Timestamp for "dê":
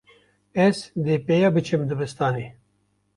1.05-1.15